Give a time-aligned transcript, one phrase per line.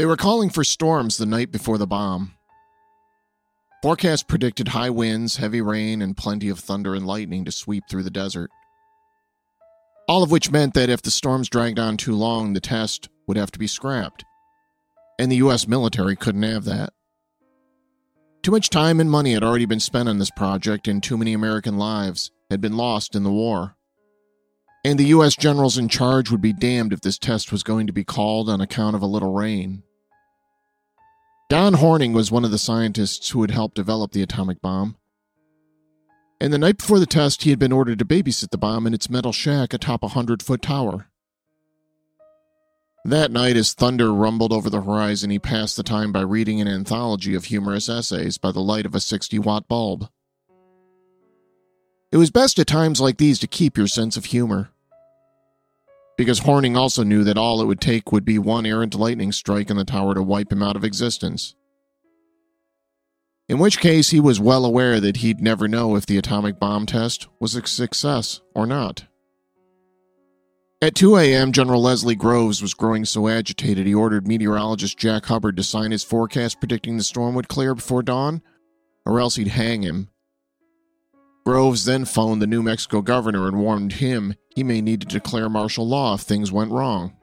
[0.00, 2.32] They were calling for storms the night before the bomb.
[3.82, 8.04] Forecasts predicted high winds, heavy rain, and plenty of thunder and lightning to sweep through
[8.04, 8.50] the desert.
[10.08, 13.36] All of which meant that if the storms dragged on too long, the test would
[13.36, 14.24] have to be scrapped.
[15.18, 15.68] And the U.S.
[15.68, 16.94] military couldn't have that.
[18.42, 21.34] Too much time and money had already been spent on this project, and too many
[21.34, 23.76] American lives had been lost in the war.
[24.82, 25.36] And the U.S.
[25.36, 28.62] generals in charge would be damned if this test was going to be called on
[28.62, 29.82] account of a little rain.
[31.50, 34.96] Don Horning was one of the scientists who had helped develop the atomic bomb.
[36.40, 38.94] And the night before the test, he had been ordered to babysit the bomb in
[38.94, 41.08] its metal shack atop a hundred foot tower.
[43.04, 46.68] That night, as thunder rumbled over the horizon, he passed the time by reading an
[46.68, 50.08] anthology of humorous essays by the light of a 60 watt bulb.
[52.12, 54.70] It was best at times like these to keep your sense of humor.
[56.20, 59.70] Because Horning also knew that all it would take would be one errant lightning strike
[59.70, 61.54] in the tower to wipe him out of existence.
[63.48, 66.84] In which case, he was well aware that he'd never know if the atomic bomb
[66.84, 69.06] test was a success or not.
[70.82, 75.56] At 2 a.m., General Leslie Groves was growing so agitated he ordered meteorologist Jack Hubbard
[75.56, 78.42] to sign his forecast predicting the storm would clear before dawn,
[79.06, 80.10] or else he'd hang him.
[81.46, 85.48] Groves then phoned the New Mexico governor and warned him he may need to declare
[85.48, 87.14] martial law if things went wrong.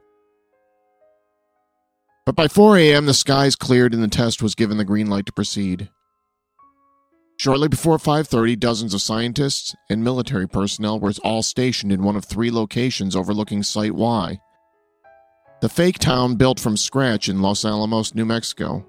[2.26, 5.28] But by 4 a.m., the skies cleared and the test was given the green light
[5.28, 5.88] to proceed.
[7.38, 12.26] Shortly before 5:30, dozens of scientists and military personnel were all stationed in one of
[12.26, 14.40] three locations overlooking Site Y,
[15.62, 18.84] the fake town built from scratch in Los Alamos, New Mexico.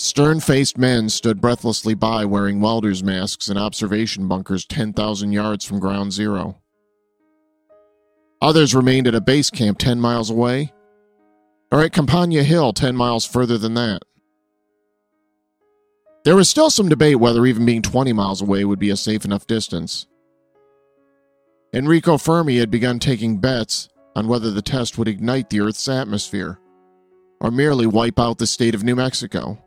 [0.00, 5.80] Stern faced men stood breathlessly by wearing welders' masks in observation bunkers 10,000 yards from
[5.80, 6.60] ground zero.
[8.40, 10.72] Others remained at a base camp 10 miles away,
[11.72, 14.02] or at Campana Hill 10 miles further than that.
[16.24, 19.24] There was still some debate whether even being 20 miles away would be a safe
[19.24, 20.06] enough distance.
[21.74, 26.60] Enrico Fermi had begun taking bets on whether the test would ignite the Earth's atmosphere,
[27.40, 29.58] or merely wipe out the state of New Mexico.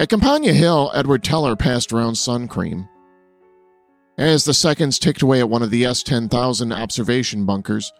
[0.00, 2.88] At Campana Hill, Edward Teller passed around sun cream.
[4.16, 7.92] As the seconds ticked away at one of the S 10,000 observation bunkers,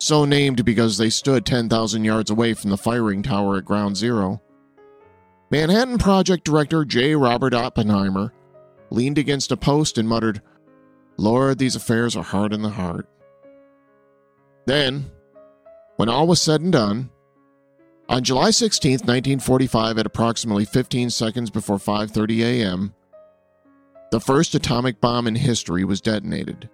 [0.00, 4.42] so named because they stood 10,000 yards away from the firing tower at Ground Zero,
[5.52, 7.14] Manhattan Project Director J.
[7.14, 8.32] Robert Oppenheimer
[8.90, 10.42] leaned against a post and muttered,
[11.16, 13.08] Lord, these affairs are hard in the heart.
[14.66, 15.08] Then,
[15.94, 17.10] when all was said and done,
[18.10, 22.94] on July 16, 1945, at approximately 15 seconds before 5:30 a.m.,
[24.10, 26.68] the first atomic bomb in history was detonated.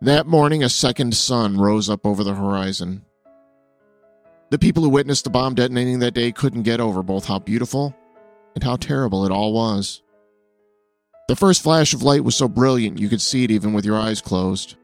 [0.00, 3.04] That morning, a second sun rose up over the horizon.
[4.50, 7.94] The people who witnessed the bomb detonating that day couldn't get over both how beautiful
[8.56, 10.02] and how terrible it all was.
[11.28, 13.96] The first flash of light was so brilliant you could see it even with your
[13.96, 14.74] eyes closed.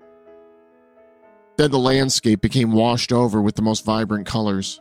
[1.56, 4.80] Then the landscape became washed over with the most vibrant colors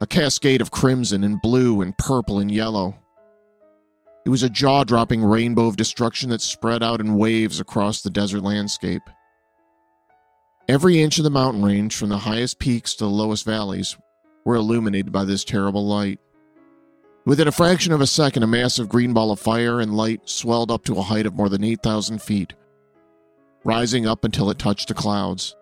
[0.00, 2.94] a cascade of crimson and blue and purple and yellow.
[4.24, 8.10] It was a jaw dropping rainbow of destruction that spread out in waves across the
[8.10, 9.02] desert landscape.
[10.68, 13.96] Every inch of the mountain range, from the highest peaks to the lowest valleys,
[14.44, 16.20] were illuminated by this terrible light.
[17.24, 20.70] Within a fraction of a second, a massive green ball of fire and light swelled
[20.70, 22.52] up to a height of more than 8,000 feet,
[23.64, 25.56] rising up until it touched the clouds.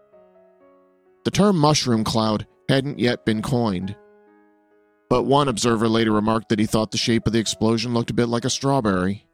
[1.27, 3.97] The term mushroom cloud hadn't yet been coined,
[5.11, 8.15] but one observer later remarked that he thought the shape of the explosion looked a
[8.15, 9.27] bit like a strawberry.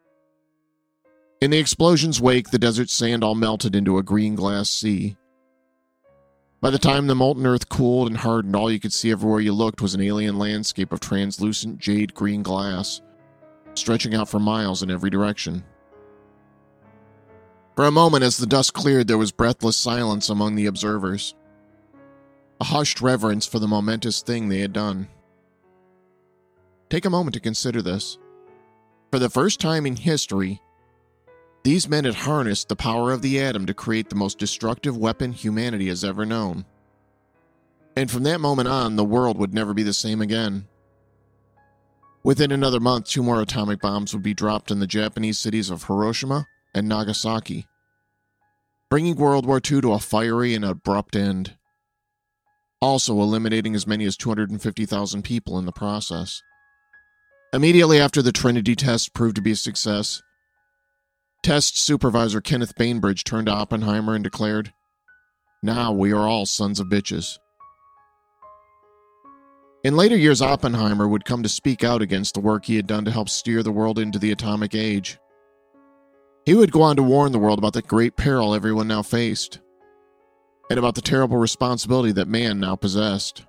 [1.42, 5.18] In the explosion's wake, the desert sand all melted into a green glass sea.
[6.62, 9.52] By the time the molten earth cooled and hardened, all you could see everywhere you
[9.52, 13.02] looked was an alien landscape of translucent jade green glass,
[13.74, 15.62] stretching out for miles in every direction.
[17.76, 21.34] For a moment, as the dust cleared, there was breathless silence among the observers.
[22.62, 25.08] A hushed reverence for the momentous thing they had done.
[26.90, 28.18] Take a moment to consider this.
[29.10, 30.62] For the first time in history,
[31.64, 35.32] these men had harnessed the power of the atom to create the most destructive weapon
[35.32, 36.64] humanity has ever known.
[37.96, 40.68] And from that moment on, the world would never be the same again.
[42.22, 45.82] Within another month, two more atomic bombs would be dropped in the Japanese cities of
[45.82, 47.66] Hiroshima and Nagasaki,
[48.88, 51.56] bringing World War II to a fiery and abrupt end,
[52.82, 56.42] also eliminating as many as 250,000 people in the process.
[57.54, 60.20] Immediately after the Trinity test proved to be a success,
[61.42, 64.72] Test supervisor Kenneth Bainbridge turned to Oppenheimer and declared,
[65.60, 67.38] Now we are all sons of bitches.
[69.82, 73.04] In later years, Oppenheimer would come to speak out against the work he had done
[73.06, 75.18] to help steer the world into the atomic age.
[76.46, 79.58] He would go on to warn the world about the great peril everyone now faced,
[80.70, 83.44] and about the terrible responsibility that man now possessed.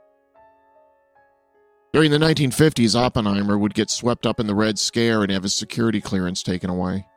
[1.94, 5.54] During the 1950s, Oppenheimer would get swept up in the Red Scare and have his
[5.54, 7.08] security clearance taken away.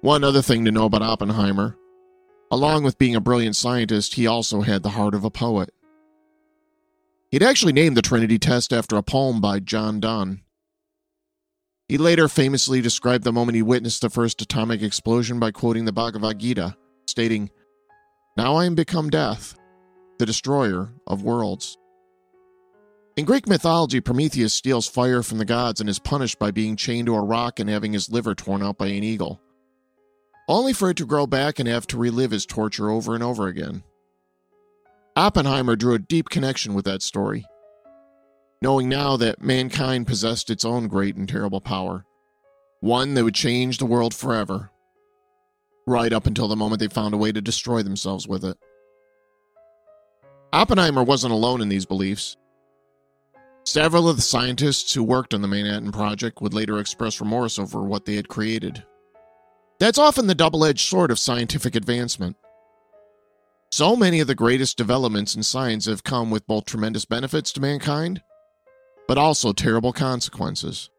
[0.00, 1.76] One other thing to know about Oppenheimer
[2.50, 5.72] along with being a brilliant scientist, he also had the heart of a poet.
[7.30, 10.42] He'd actually named the Trinity test after a poem by John Donne.
[11.88, 15.92] He later famously described the moment he witnessed the first atomic explosion by quoting the
[15.92, 17.50] Bhagavad Gita, stating,
[18.36, 19.58] Now I am become death,
[20.18, 21.76] the destroyer of worlds.
[23.16, 27.06] In Greek mythology, Prometheus steals fire from the gods and is punished by being chained
[27.06, 29.40] to a rock and having his liver torn out by an eagle
[30.50, 33.46] only for it to grow back and have to relive his torture over and over
[33.46, 33.84] again.
[35.14, 37.46] Oppenheimer drew a deep connection with that story,
[38.60, 42.04] knowing now that mankind possessed its own great and terrible power,
[42.80, 44.72] one that would change the world forever,
[45.90, 48.56] right up until the moment they found a way to destroy themselves with it.
[50.52, 52.36] Oppenheimer wasn't alone in these beliefs.
[53.64, 57.82] Several of the scientists who worked on the Manhattan Project would later express remorse over
[57.82, 58.84] what they had created.
[59.78, 62.36] That's often the double edged sword of scientific advancement.
[63.70, 67.60] So many of the greatest developments in science have come with both tremendous benefits to
[67.60, 68.22] mankind,
[69.06, 70.90] but also terrible consequences.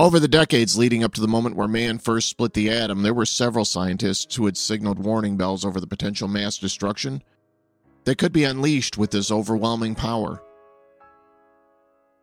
[0.00, 3.14] Over the decades leading up to the moment where man first split the atom, there
[3.14, 7.20] were several scientists who had signaled warning bells over the potential mass destruction
[8.04, 10.40] that could be unleashed with this overwhelming power.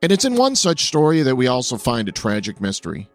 [0.01, 3.10] And it's in one such story that we also find a tragic mystery.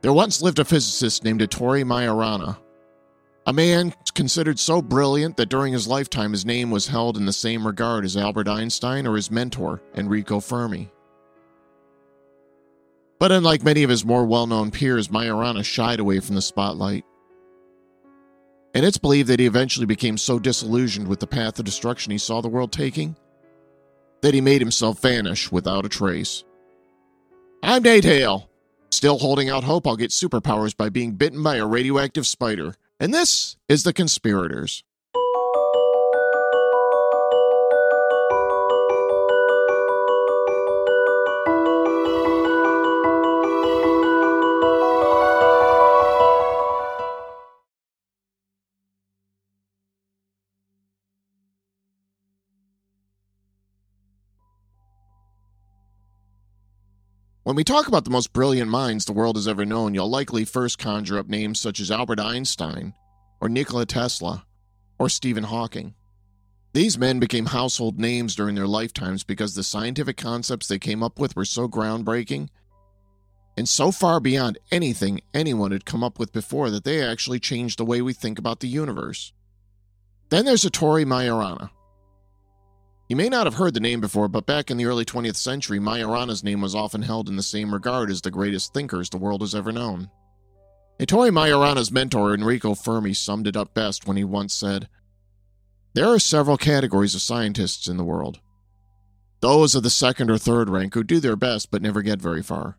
[0.00, 2.58] There once lived a physicist named Ettore Majorana,
[3.46, 7.32] a man considered so brilliant that during his lifetime his name was held in the
[7.32, 10.90] same regard as Albert Einstein or his mentor, Enrico Fermi.
[13.22, 17.04] But unlike many of his more well known peers, Majorana shied away from the spotlight.
[18.74, 22.18] And it's believed that he eventually became so disillusioned with the path of destruction he
[22.18, 23.14] saw the world taking
[24.22, 26.42] that he made himself vanish without a trace.
[27.62, 28.50] I'm Nate Hale.
[28.90, 32.74] Still holding out hope I'll get superpowers by being bitten by a radioactive spider.
[32.98, 34.82] And this is The Conspirators.
[57.52, 60.46] When we talk about the most brilliant minds the world has ever known, you'll likely
[60.46, 62.94] first conjure up names such as Albert Einstein,
[63.42, 64.46] or Nikola Tesla,
[64.98, 65.92] or Stephen Hawking.
[66.72, 71.18] These men became household names during their lifetimes because the scientific concepts they came up
[71.18, 72.48] with were so groundbreaking
[73.58, 77.78] and so far beyond anything anyone had come up with before that they actually changed
[77.78, 79.34] the way we think about the universe.
[80.30, 81.68] Then there's Ettore Majorana.
[83.12, 85.78] You may not have heard the name before, but back in the early 20th century,
[85.78, 89.42] Majorana's name was often held in the same regard as the greatest thinkers the world
[89.42, 90.08] has ever known.
[90.98, 94.88] Ettore Majorana's mentor, Enrico Fermi, summed it up best when he once said,
[95.92, 98.40] There are several categories of scientists in the world.
[99.40, 102.42] Those of the second or third rank who do their best but never get very
[102.42, 102.78] far.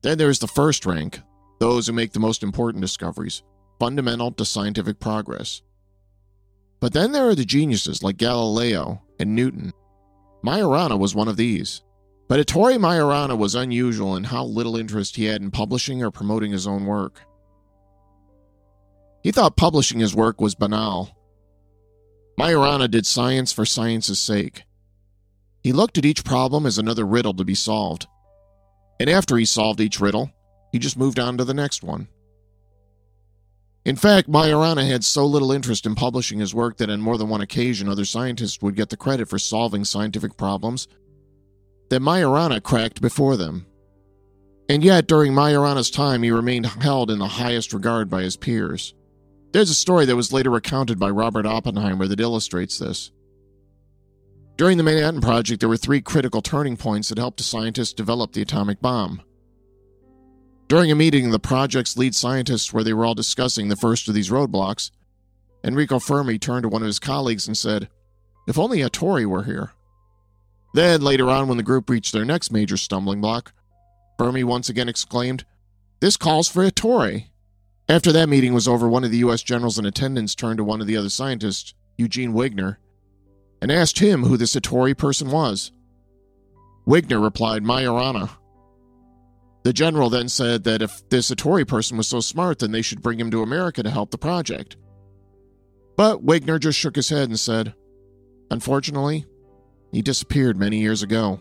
[0.00, 1.20] Then there is the first rank,
[1.60, 3.42] those who make the most important discoveries,
[3.78, 5.60] fundamental to scientific progress.
[6.80, 9.72] But then there are the geniuses like Galileo and Newton.
[10.44, 11.82] Majorana was one of these.
[12.28, 16.52] But Ettore Majorana was unusual in how little interest he had in publishing or promoting
[16.52, 17.22] his own work.
[19.22, 21.16] He thought publishing his work was banal.
[22.38, 24.64] Majorana did science for science's sake.
[25.62, 28.06] He looked at each problem as another riddle to be solved.
[29.00, 30.30] And after he solved each riddle,
[30.72, 32.08] he just moved on to the next one.
[33.86, 37.28] In fact, Majorana had so little interest in publishing his work that on more than
[37.28, 40.88] one occasion other scientists would get the credit for solving scientific problems
[41.88, 43.64] that Majorana cracked before them.
[44.68, 48.92] And yet, during Majorana's time, he remained held in the highest regard by his peers.
[49.52, 53.12] There's a story that was later recounted by Robert Oppenheimer that illustrates this.
[54.56, 58.32] During the Manhattan Project, there were three critical turning points that helped the scientists develop
[58.32, 59.22] the atomic bomb.
[60.68, 64.08] During a meeting, of the project's lead scientists, where they were all discussing the first
[64.08, 64.90] of these roadblocks,
[65.62, 67.88] Enrico Fermi turned to one of his colleagues and said,
[68.48, 69.72] If only Ettore were here.
[70.74, 73.52] Then, later on, when the group reached their next major stumbling block,
[74.18, 75.44] Fermi once again exclaimed,
[76.00, 77.26] This calls for Ettore.
[77.88, 79.42] After that meeting was over, one of the U.S.
[79.42, 82.78] generals in attendance turned to one of the other scientists, Eugene Wigner,
[83.62, 85.70] and asked him who this Ettore person was.
[86.86, 88.30] Wigner replied, Majorana.
[89.66, 93.02] The general then said that if this Ettore person was so smart, then they should
[93.02, 94.76] bring him to America to help the project.
[95.96, 97.74] But Wigner just shook his head and said,
[98.48, 99.26] Unfortunately,
[99.90, 101.40] he disappeared many years ago.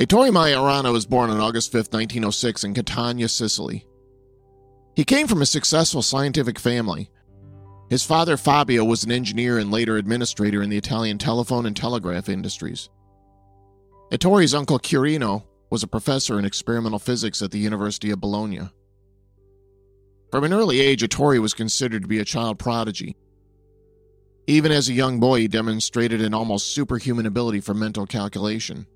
[0.00, 3.86] Ettore Majorana was born on August 5, 1906, in Catania, Sicily.
[4.96, 7.10] He came from a successful scientific family.
[7.90, 12.30] His father, Fabio, was an engineer and later administrator in the Italian telephone and telegraph
[12.30, 12.88] industries.
[14.10, 15.42] Ettore's uncle, Quirino,
[15.74, 18.60] was a professor in experimental physics at the University of Bologna.
[20.30, 23.16] From an early age, Ettore was considered to be a child prodigy.
[24.46, 28.86] Even as a young boy, he demonstrated an almost superhuman ability for mental calculation.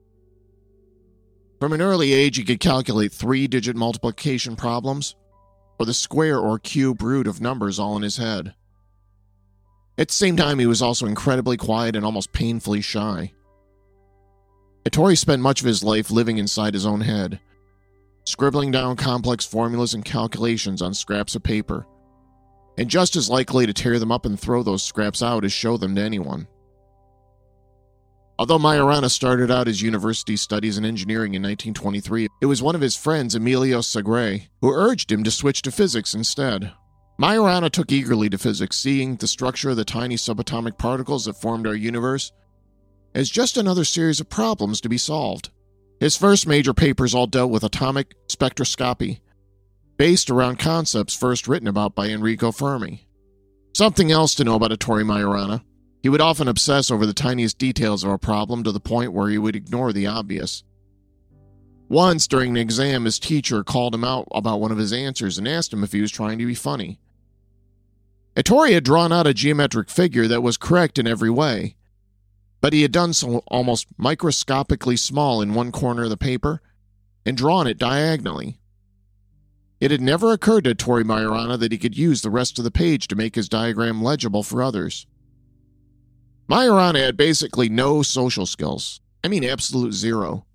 [1.59, 5.17] From an early age, he could calculate three digit multiplication problems,
[5.81, 8.55] or the square or cube root of numbers all in his head.
[9.99, 13.33] At the same time, he was also incredibly quiet and almost painfully shy.
[14.87, 17.41] Ettore spent much of his life living inside his own head,
[18.25, 21.87] scribbling down complex formulas and calculations on scraps of paper,
[22.79, 25.77] and just as likely to tear them up and throw those scraps out as show
[25.77, 26.47] them to anyone.
[28.39, 32.81] Although Majorana started out his university studies in engineering in 1923, it was one of
[32.81, 36.71] his friends, Emilio Segre, who urged him to switch to physics instead.
[37.21, 41.67] Majorana took eagerly to physics, seeing the structure of the tiny subatomic particles that formed
[41.67, 42.31] our universe
[43.19, 45.51] as just another series of problems to be solved.
[45.99, 49.19] His first major papers all dealt with atomic spectroscopy,
[49.97, 53.09] based around concepts first written about by Enrico Fermi.
[53.75, 55.65] Something else to know about Ettore Majorana
[56.01, 59.29] he would often obsess over the tiniest details of a problem to the point where
[59.29, 60.63] he would ignore the obvious.
[61.89, 65.49] Once, during an exam, his teacher called him out about one of his answers and
[65.49, 67.01] asked him if he was trying to be funny.
[68.37, 71.75] Ettore had drawn out a geometric figure that was correct in every way,
[72.61, 76.61] but he had done so almost microscopically small in one corner of the paper
[77.25, 78.59] and drawn it diagonally.
[79.81, 82.71] It had never occurred to Ettore Majorana that he could use the rest of the
[82.71, 85.07] page to make his diagram legible for others.
[86.49, 89.01] Majorana had basically no social skills.
[89.23, 90.47] I mean, absolute zero.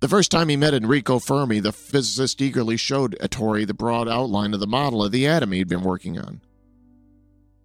[0.00, 4.54] The first time he met Enrico Fermi, the physicist eagerly showed Ettore the broad outline
[4.54, 6.40] of the model of the atom he'd been working on.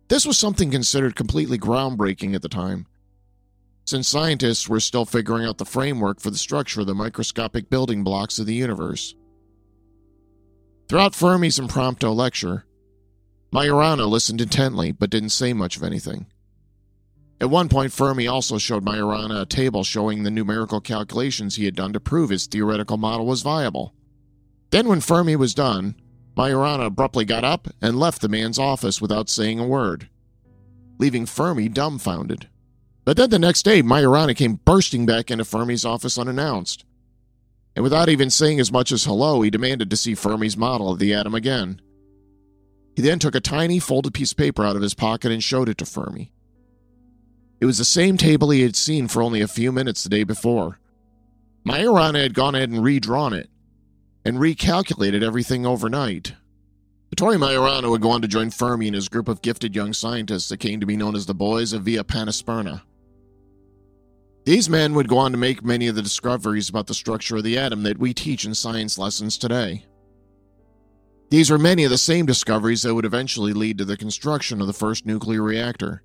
[0.07, 2.87] This was something considered completely groundbreaking at the time,
[3.87, 8.03] since scientists were still figuring out the framework for the structure of the microscopic building
[8.03, 9.15] blocks of the universe.
[10.89, 12.65] Throughout Fermi's impromptu lecture,
[13.53, 16.25] Majorana listened intently but didn't say much of anything.
[17.39, 21.75] At one point, Fermi also showed Majorana a table showing the numerical calculations he had
[21.75, 23.93] done to prove his theoretical model was viable.
[24.71, 25.95] Then, when Fermi was done,
[26.35, 30.09] Majorana abruptly got up and left the man's office without saying a word,
[30.97, 32.49] leaving Fermi dumbfounded.
[33.07, 36.83] But then the next day, Majorana came bursting back into Fermi's office unannounced.
[37.73, 40.99] And without even saying as much as hello, he demanded to see Fermi's model of
[40.99, 41.79] the atom again.
[42.97, 45.69] He then took a tiny folded piece of paper out of his pocket and showed
[45.69, 46.33] it to Fermi.
[47.61, 50.25] It was the same table he had seen for only a few minutes the day
[50.25, 50.77] before.
[51.65, 53.49] Majorana had gone ahead and redrawn it
[54.25, 56.33] and recalculated everything overnight.
[57.13, 60.49] Ettore Majorana would go on to join Fermi and his group of gifted young scientists
[60.49, 62.81] that came to be known as the Boys of Via Panisperna.
[64.47, 67.43] These men would go on to make many of the discoveries about the structure of
[67.43, 69.83] the atom that we teach in science lessons today.
[71.29, 74.67] These were many of the same discoveries that would eventually lead to the construction of
[74.67, 76.01] the first nuclear reactor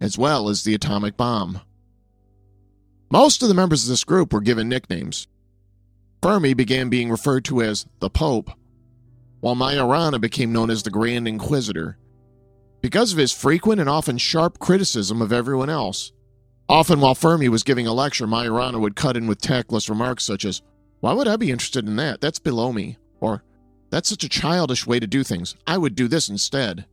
[0.00, 1.60] as well as the atomic bomb.
[3.08, 5.28] Most of the members of this group were given nicknames.
[6.20, 8.50] Fermi began being referred to as the Pope,
[9.38, 11.98] while Majorana became known as the Grand Inquisitor
[12.80, 16.10] because of his frequent and often sharp criticism of everyone else.
[16.70, 20.44] Often, while Fermi was giving a lecture, Majorana would cut in with tactless remarks such
[20.44, 20.62] as,
[21.00, 22.20] Why would I be interested in that?
[22.20, 22.96] That's below me.
[23.18, 23.42] Or,
[23.90, 25.56] That's such a childish way to do things.
[25.66, 26.86] I would do this instead.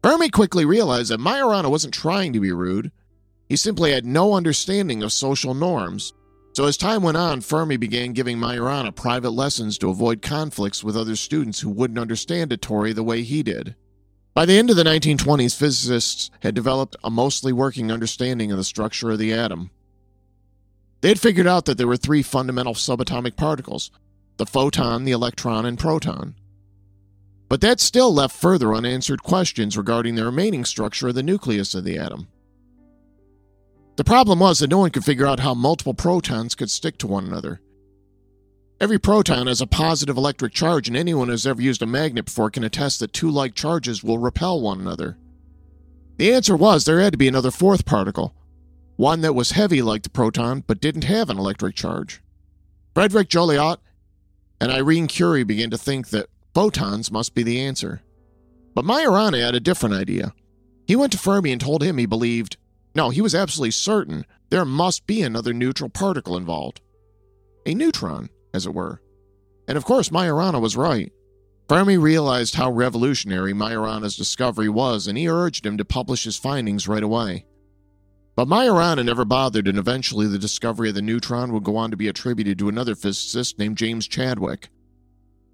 [0.00, 2.92] Fermi quickly realized that Majorana wasn't trying to be rude.
[3.48, 6.12] He simply had no understanding of social norms.
[6.52, 10.96] So, as time went on, Fermi began giving Majorana private lessons to avoid conflicts with
[10.96, 13.74] other students who wouldn't understand Ettore the way he did.
[14.40, 18.64] By the end of the 1920s, physicists had developed a mostly working understanding of the
[18.64, 19.68] structure of the atom.
[21.02, 23.90] They had figured out that there were three fundamental subatomic particles
[24.38, 26.36] the photon, the electron, and proton.
[27.50, 31.84] But that still left further unanswered questions regarding the remaining structure of the nucleus of
[31.84, 32.28] the atom.
[33.96, 37.06] The problem was that no one could figure out how multiple protons could stick to
[37.06, 37.60] one another.
[38.80, 42.50] Every proton has a positive electric charge, and anyone who's ever used a magnet before
[42.50, 45.18] can attest that two like charges will repel one another.
[46.16, 48.34] The answer was there had to be another fourth particle,
[48.96, 52.22] one that was heavy like the proton but didn't have an electric charge.
[52.94, 53.78] Frederick Joliot
[54.62, 58.00] and Irene Curie began to think that photons must be the answer.
[58.74, 60.32] But Majorana had a different idea.
[60.86, 62.56] He went to Fermi and told him he believed,
[62.94, 66.80] no, he was absolutely certain there must be another neutral particle involved.
[67.66, 69.00] A neutron as it were.
[69.68, 71.12] And of course, Majorana was right.
[71.68, 76.88] Fermi realized how revolutionary Majorana's discovery was, and he urged him to publish his findings
[76.88, 77.46] right away.
[78.34, 81.96] But Majorana never bothered, and eventually the discovery of the neutron would go on to
[81.96, 84.70] be attributed to another physicist named James Chadwick,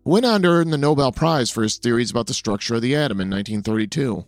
[0.04, 2.82] who went on to earn the Nobel Prize for his theories about the structure of
[2.82, 4.24] the atom in 1932.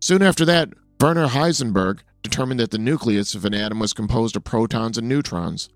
[0.00, 0.70] Soon after that,
[1.00, 5.68] Werner Heisenberg determined that the nucleus of an atom was composed of protons and neutrons,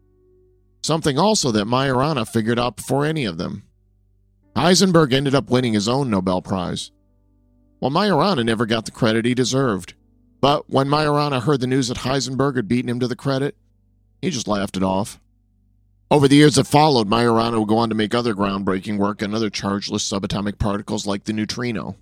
[0.82, 3.64] something also that Majorana figured out before any of them.
[4.56, 6.90] Heisenberg ended up winning his own Nobel Prize,
[7.78, 9.94] while Majorana never got the credit he deserved.
[10.40, 13.56] But when Majorana heard the news that Heisenberg had beaten him to the credit,
[14.22, 15.20] he just laughed it off.
[16.10, 19.34] Over the years that followed, Majorana would go on to make other groundbreaking work on
[19.34, 21.96] other chargeless subatomic particles like the neutrino.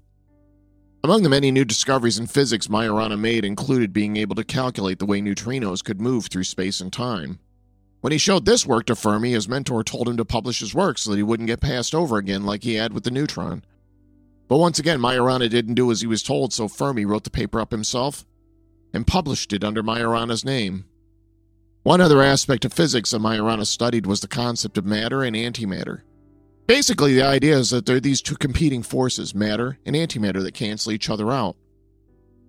[1.03, 5.07] Among the many new discoveries in physics Majorana made included being able to calculate the
[5.07, 7.39] way neutrinos could move through space and time.
[8.07, 10.97] When he showed this work to Fermi, his mentor told him to publish his work
[10.97, 13.65] so that he wouldn't get passed over again like he had with the neutron.
[14.47, 17.61] But once again, Majorana didn't do as he was told, so Fermi wrote the paper
[17.61, 18.25] up himself
[18.95, 20.85] and published it under Majorana's name.
[21.83, 26.03] One other aspect of physics that Majorana studied was the concept of matter and antimatter.
[26.69, 30.55] Basically, the idea is that there are these two competing forces, matter and antimatter, that
[30.55, 31.57] cancel each other out.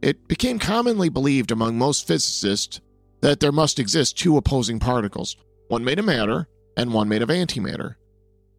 [0.04, 2.80] It became commonly believed among most physicists
[3.22, 5.36] that there must exist two opposing particles,
[5.68, 7.96] one made of matter and one made of antimatter.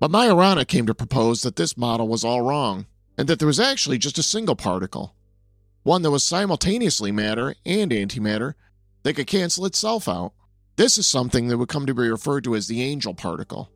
[0.00, 3.60] But Majorana came to propose that this model was all wrong, and that there was
[3.60, 5.14] actually just a single particle,
[5.82, 8.54] one that was simultaneously matter and antimatter
[9.02, 10.32] that could cancel itself out.
[10.76, 13.72] This is something that would come to be referred to as the angel particle,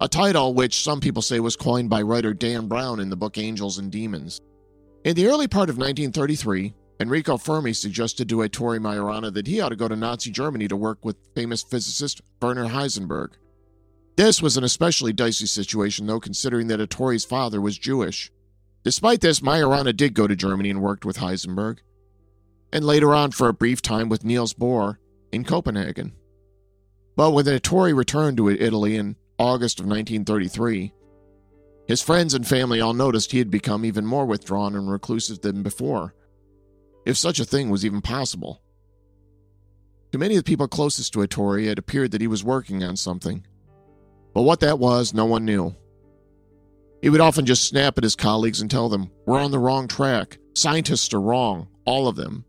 [0.00, 3.38] a title which some people say was coined by writer Dan Brown in the book
[3.38, 4.40] Angels and Demons.
[5.04, 9.68] In the early part of 1933, Enrico Fermi suggested to Ettore Majorana that he ought
[9.68, 13.34] to go to Nazi Germany to work with famous physicist Werner Heisenberg.
[14.16, 18.32] This was an especially dicey situation, though, considering that Ettore's father was Jewish.
[18.82, 21.78] Despite this, Majorana did go to Germany and worked with Heisenberg,
[22.72, 24.96] and later on for a brief time with Niels Bohr
[25.30, 26.14] in Copenhagen.
[27.14, 30.92] But when Ettore returned to Italy in August of 1933,
[31.86, 35.62] his friends and family all noticed he had become even more withdrawn and reclusive than
[35.62, 36.12] before
[37.08, 38.60] if such a thing was even possible.
[40.12, 42.96] To many of the people closest to Ettore, it appeared that he was working on
[42.96, 43.46] something.
[44.34, 45.74] But what that was, no one knew.
[47.00, 49.88] He would often just snap at his colleagues and tell them, We're on the wrong
[49.88, 50.36] track.
[50.54, 52.44] Scientists are wrong, all of them.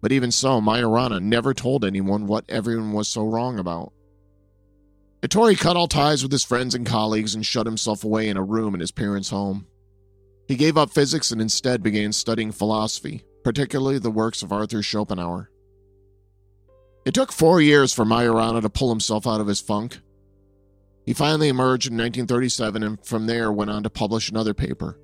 [0.00, 3.92] But even so, Majorana never told anyone what everyone was so wrong about.
[5.22, 8.42] Ettore cut all ties with his friends and colleagues and shut himself away in a
[8.42, 9.66] room in his parents' home.
[10.48, 15.50] He gave up physics and instead began studying philosophy, particularly the works of Arthur Schopenhauer.
[17.04, 20.00] It took four years for Majorana to pull himself out of his funk.
[21.04, 24.98] He finally emerged in 1937 and from there went on to publish another paper.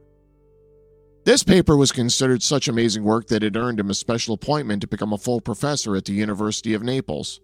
[1.25, 4.89] This paper was considered such amazing work that it earned him a special appointment to
[4.89, 7.41] become a full professor at the University of Naples.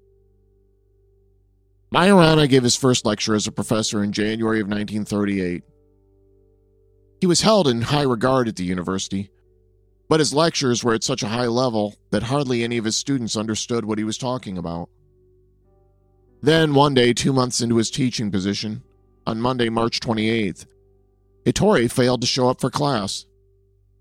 [1.94, 5.62] Majorana gave his first lecture as a professor in January of 1938.
[7.20, 9.30] He was held in high regard at the university,
[10.08, 13.36] but his lectures were at such a high level that hardly any of his students
[13.36, 14.88] understood what he was talking about.
[16.42, 18.82] Then, one day, two months into his teaching position,
[19.26, 20.66] on Monday, March 28th,
[21.44, 23.26] Ettore failed to show up for class.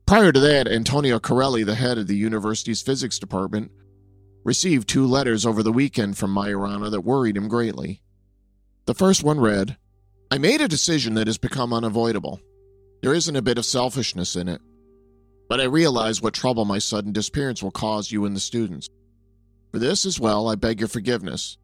[0.05, 3.71] Prior to that, Antonio Carrelli, the head of the university's physics department,
[4.43, 8.01] received two letters over the weekend from Majorana that worried him greatly.
[8.85, 9.77] The first one read,
[10.29, 12.39] I made a decision that has become unavoidable.
[13.01, 14.61] There isn't a bit of selfishness in it.
[15.47, 18.89] But I realize what trouble my sudden disappearance will cause you and the students.
[19.71, 21.58] For this as well, I beg your forgiveness,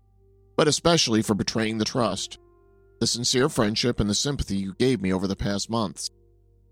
[0.55, 2.37] but especially for betraying the trust,
[2.99, 6.09] the sincere friendship, and the sympathy you gave me over the past months.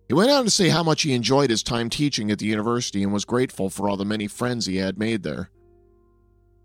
[0.08, 3.04] He went on to say how much he enjoyed his time teaching at the university
[3.04, 5.50] and was grateful for all the many friends he had made there.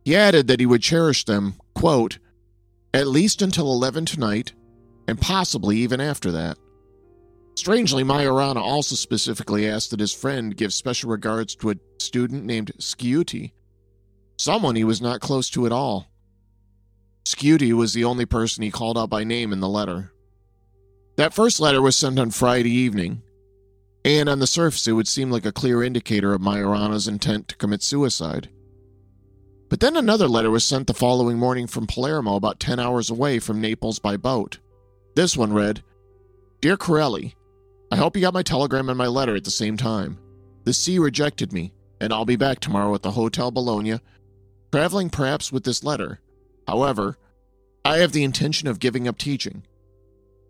[0.04, 2.18] He added that he would cherish them, quote,
[2.92, 4.52] at least until 11 tonight,
[5.08, 6.58] and possibly even after that.
[7.56, 12.72] Strangely, Majorana also specifically asked that his friend give special regards to a student named
[12.78, 13.52] Sciuti,
[14.36, 16.08] someone he was not close to at all.
[17.24, 20.12] Sciuti was the only person he called out by name in the letter.
[21.16, 23.22] That first letter was sent on Friday evening,
[24.04, 27.56] and on the surface it would seem like a clear indicator of Majorana's intent to
[27.56, 28.50] commit suicide.
[29.70, 33.38] But then another letter was sent the following morning from Palermo, about 10 hours away
[33.38, 34.58] from Naples by boat.
[35.14, 35.82] This one read
[36.60, 37.34] Dear Carrelli,
[37.94, 40.18] I hope you got my telegram and my letter at the same time.
[40.64, 44.00] The sea rejected me, and I'll be back tomorrow at the Hotel Bologna,
[44.72, 46.18] traveling perhaps with this letter.
[46.66, 47.16] However,
[47.84, 49.62] I have the intention of giving up teaching.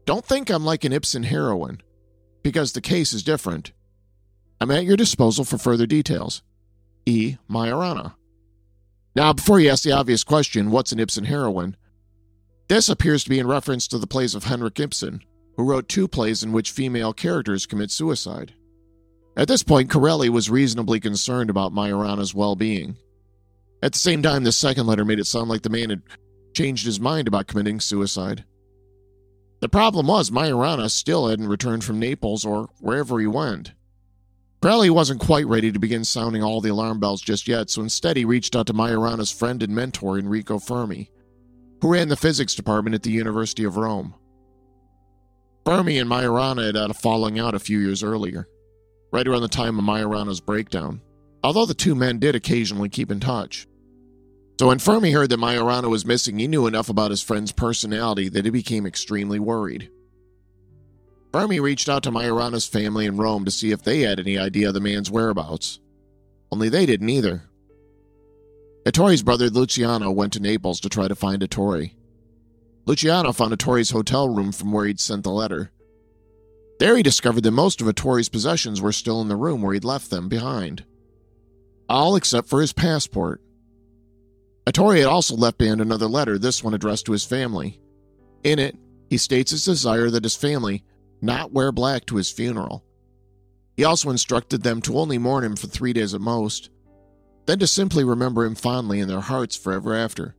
[0.07, 1.83] Don't think I'm like an Ibsen heroine,
[2.43, 3.73] because the case is different.
[4.59, 6.41] I'm at your disposal for further details.
[7.05, 7.37] E.
[7.47, 8.15] Majorana.
[9.15, 11.77] Now, before you ask the obvious question, what's an Ibsen heroine?
[12.69, 15.23] This appears to be in reference to the plays of Henrik Ibsen,
[15.57, 18.55] who wrote two plays in which female characters commit suicide.
[19.37, 22.97] At this point, Carrelli was reasonably concerned about Majorana's well being.
[23.83, 26.03] At the same time, the second letter made it sound like the man had
[26.55, 28.45] changed his mind about committing suicide.
[29.61, 33.73] The problem was, Majorana still hadn't returned from Naples or wherever he went.
[34.63, 38.17] Carrelli wasn't quite ready to begin sounding all the alarm bells just yet, so instead
[38.17, 41.11] he reached out to Majorana's friend and mentor, Enrico Fermi,
[41.83, 44.15] who ran the physics department at the University of Rome.
[45.65, 48.47] Fermi and Majorana had had a falling out a few years earlier,
[49.13, 51.01] right around the time of Majorana's breakdown,
[51.43, 53.67] although the two men did occasionally keep in touch.
[54.61, 58.29] So when Fermi heard that Majorana was missing, he knew enough about his friend's personality
[58.29, 59.91] that he became extremely worried.
[61.33, 64.69] Fermi reached out to Majorana's family in Rome to see if they had any idea
[64.69, 65.81] of the man's whereabouts.
[66.53, 67.43] Only they didn't either.
[68.87, 71.91] Ettore's brother Luciano went to Naples to try to find Ettore.
[72.87, 75.71] Luciano found Ettore's hotel room from where he'd sent the letter.
[76.79, 79.85] There he discovered that most of Ettore's possessions were still in the room where he'd
[79.85, 80.85] left them behind.
[81.89, 83.41] All except for his passport.
[84.67, 87.81] Ettore had also left behind another letter, this one addressed to his family.
[88.43, 88.77] In it,
[89.09, 90.85] he states his desire that his family
[91.21, 92.85] not wear black to his funeral.
[93.77, 96.71] He also instructed them to only mourn him for three days at most,
[97.47, 100.35] then to simply remember him fondly in their hearts forever after.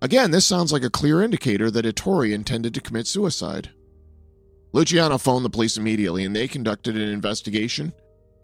[0.00, 3.70] Again, this sounds like a clear indicator that Ettore intended to commit suicide.
[4.72, 7.92] Luciano phoned the police immediately and they conducted an investigation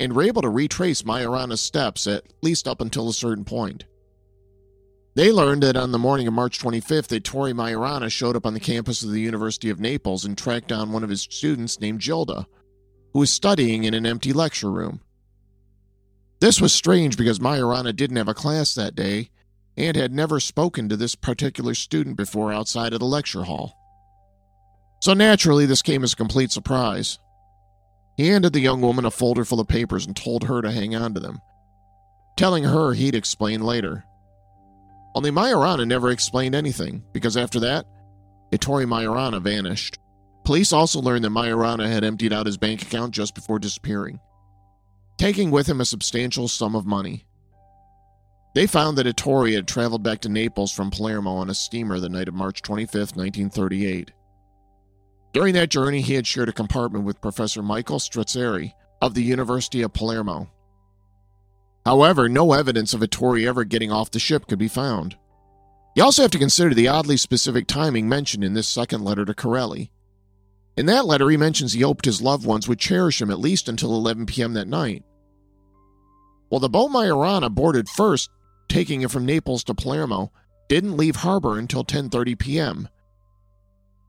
[0.00, 3.84] and were able to retrace Majorana's steps at least up until a certain point.
[5.14, 8.58] They learned that on the morning of March 25th, Ettore Majorana showed up on the
[8.60, 12.48] campus of the University of Naples and tracked down one of his students named Gilda,
[13.12, 15.00] who was studying in an empty lecture room.
[16.40, 19.30] This was strange because Majorana didn't have a class that day
[19.76, 23.76] and had never spoken to this particular student before outside of the lecture hall.
[25.00, 27.18] So naturally, this came as a complete surprise.
[28.16, 30.94] He handed the young woman a folder full of papers and told her to hang
[30.94, 31.40] on to them,
[32.36, 34.04] telling her he'd explain later.
[35.14, 37.86] Only Majorana never explained anything, because after that,
[38.52, 39.98] Ettore Majorana vanished.
[40.44, 44.20] Police also learned that Majorana had emptied out his bank account just before disappearing,
[45.18, 47.26] taking with him a substantial sum of money.
[48.54, 52.08] They found that Ettore had traveled back to Naples from Palermo on a steamer the
[52.08, 54.12] night of March 25, 1938.
[55.32, 59.82] During that journey, he had shared a compartment with Professor Michael Strazzeri of the University
[59.82, 60.48] of Palermo.
[61.84, 65.16] However, no evidence of Ettore ever getting off the ship could be found.
[65.96, 69.34] You also have to consider the oddly specific timing mentioned in this second letter to
[69.34, 69.90] Carrelli.
[70.76, 73.68] In that letter, he mentions he hoped his loved ones would cherish him at least
[73.68, 74.54] until 11 p.m.
[74.54, 75.02] that night.
[76.50, 78.30] Well, the boat Majorana boarded first
[78.68, 80.32] taking it from Naples to Palermo,
[80.68, 82.88] didn't leave harbor until 10:30 p.m.,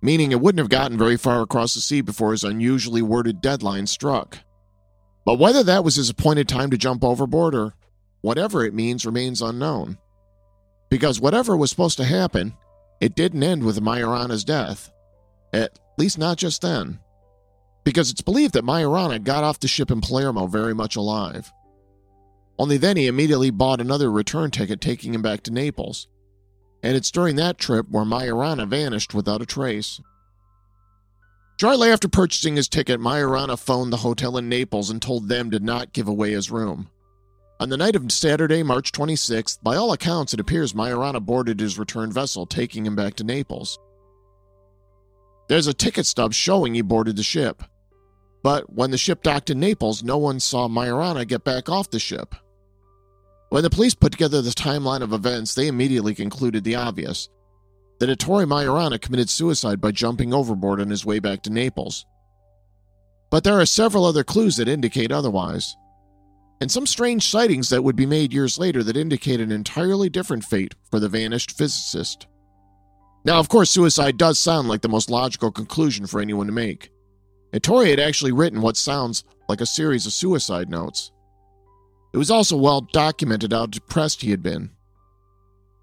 [0.01, 3.87] meaning it wouldn't have gotten very far across the sea before his unusually worded deadline
[3.87, 4.39] struck.
[5.25, 7.73] But whether that was his appointed time to jump overboard or
[8.21, 9.97] whatever it means remains unknown.
[10.89, 12.53] Because whatever was supposed to happen,
[13.01, 14.91] it didn't end with Majorana's death.
[15.51, 16.99] At least not just then.
[17.83, 21.51] Because it's believed that Majorana got off the ship in Palermo very much alive.
[22.57, 26.07] Only then he immediately bought another return ticket taking him back to Naples.
[26.81, 29.99] And it's during that trip where Majorana vanished without a trace.
[31.59, 35.59] Shortly after purchasing his ticket, Majorana phoned the hotel in Naples and told them to
[35.59, 36.89] not give away his room.
[37.59, 41.79] On the night of Saturday, March 26th, by all accounts, it appears Majorana boarded his
[41.79, 43.79] return vessel, taking him back to Naples.
[45.47, 47.63] There's a ticket stub showing he boarded the ship.
[48.43, 51.99] But when the ship docked in Naples, no one saw Majorana get back off the
[51.99, 52.35] ship.
[53.49, 57.29] When the police put together this timeline of events, they immediately concluded the obvious
[57.99, 62.05] that Ettore Majorana committed suicide by jumping overboard on his way back to Naples.
[63.31, 65.75] But there are several other clues that indicate otherwise
[66.61, 70.43] and some strange sightings that would be made years later that indicate an entirely different
[70.43, 72.27] fate for the vanished physicist.
[73.25, 76.91] Now, of course, suicide does sound like the most logical conclusion for anyone to make.
[77.53, 81.11] Ettore had actually written what sounds like a series of suicide notes.
[82.15, 84.69] It was also well documented how depressed he had been.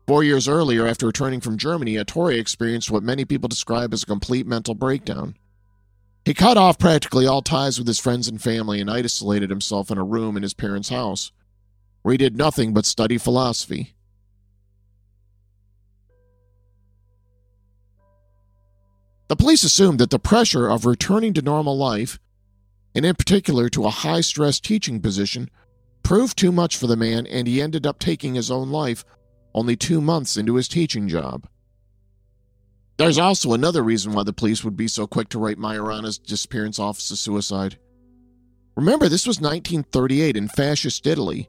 [0.06, 4.06] Four years earlier, after returning from Germany, Ettore experienced what many people describe as a
[4.06, 5.36] complete mental breakdown.
[6.24, 9.98] He cut off practically all ties with his friends and family and isolated himself in
[9.98, 11.32] a room in his parents' house,
[12.00, 13.92] where he did nothing but study philosophy.
[19.28, 22.18] The police assumed that the pressure of returning to normal life,
[22.94, 25.50] and in particular to a high stress teaching position,
[26.02, 29.04] proved too much for the man and he ended up taking his own life
[29.54, 31.46] only two months into his teaching job.
[32.98, 36.78] There's also another reason why the police would be so quick to write Majorana's disappearance
[36.78, 37.78] off as a suicide.
[38.76, 41.48] Remember, this was 1938 in fascist Italy,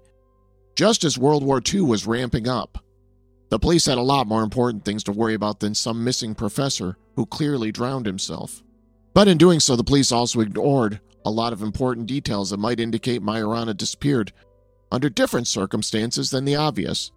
[0.75, 2.83] just as World War II was ramping up.
[3.49, 6.97] The police had a lot more important things to worry about than some missing professor
[7.15, 8.63] who clearly drowned himself.
[9.13, 12.79] But in doing so, the police also ignored a lot of important details that might
[12.79, 14.33] indicate Majorana disappeared
[14.91, 17.11] under different circumstances than the obvious.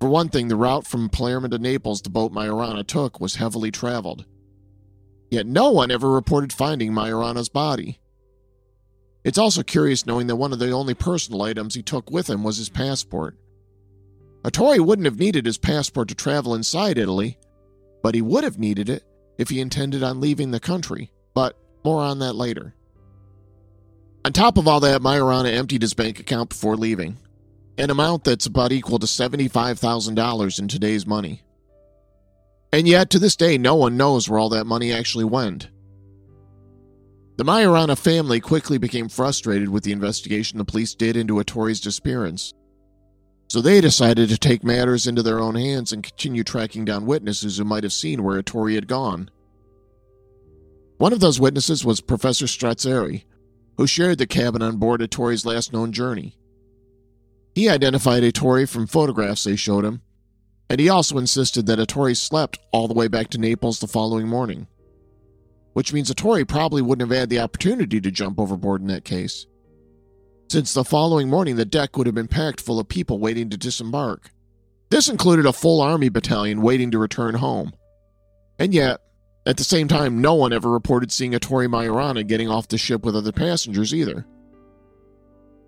[0.00, 3.70] For one thing, the route from Palermo to Naples the boat Majorana took was heavily
[3.70, 4.24] traveled.
[5.30, 8.00] Yet no one ever reported finding Majorana's body.
[9.22, 12.42] It's also curious knowing that one of the only personal items he took with him
[12.42, 13.36] was his passport.
[14.44, 17.38] Ettore wouldn't have needed his passport to travel inside Italy,
[18.02, 19.04] but he would have needed it
[19.36, 21.12] if he intended on leaving the country.
[21.34, 22.74] But more on that later.
[24.24, 27.16] On top of all that, Majorana emptied his bank account before leaving
[27.78, 31.42] an amount that's about equal to $75,000 in today's money.
[32.72, 35.68] And yet, to this day, no one knows where all that money actually went.
[37.36, 42.52] The Majorana family quickly became frustrated with the investigation the police did into Ettore's disappearance.
[43.48, 47.56] So they decided to take matters into their own hands and continue tracking down witnesses
[47.56, 49.30] who might have seen where Ettore had gone.
[50.98, 53.24] One of those witnesses was Professor Strazzeri,
[53.80, 56.36] who shared the cabin on board Ettore's last known journey.
[57.54, 60.02] He identified Ettore from photographs they showed him,
[60.68, 64.28] and he also insisted that Ettore slept all the way back to Naples the following
[64.28, 64.66] morning.
[65.72, 69.46] Which means Ettore probably wouldn't have had the opportunity to jump overboard in that case,
[70.50, 73.56] since the following morning the deck would have been packed full of people waiting to
[73.56, 74.30] disembark.
[74.90, 77.72] This included a full army battalion waiting to return home.
[78.58, 79.00] And yet,
[79.46, 83.04] at the same time, no one ever reported seeing Ettore Majorana getting off the ship
[83.04, 84.26] with other passengers either.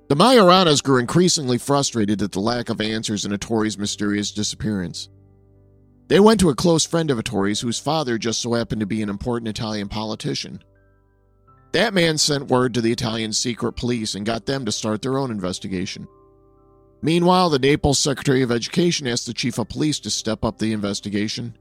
[0.09, 5.09] The Majoranas grew increasingly frustrated at the lack of answers in Ettore's mysterious disappearance.
[6.09, 9.01] They went to a close friend of Ettore's whose father just so happened to be
[9.01, 10.63] an important Italian politician.
[11.73, 15.17] That man sent word to the Italian secret police and got them to start their
[15.17, 16.07] own investigation.
[17.01, 20.75] Meanwhile, the Naples Secretary of Education asked the chief of police to step up the
[20.75, 21.57] investigation.